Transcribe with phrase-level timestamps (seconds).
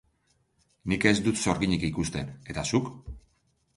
[0.93, 2.91] Nik ez dut sorginik ikusten, eta zuk?